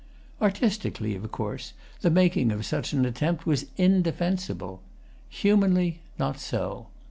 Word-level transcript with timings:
Artistically, 0.41 1.15
of 1.15 1.31
course, 1.31 1.73
the 2.01 2.09
making 2.09 2.49
of 2.51 2.65
such 2.65 2.91
an 2.91 3.05
attempt 3.05 3.45
was 3.45 3.67
indefensible. 3.77 4.81
Humanly, 5.29 6.01
not 6.17 6.39
so. 6.39 6.87